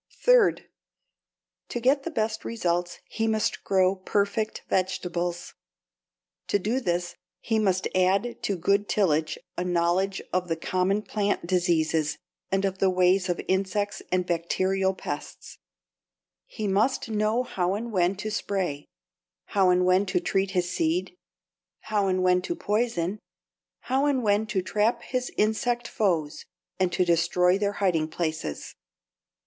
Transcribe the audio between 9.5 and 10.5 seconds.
a knowledge of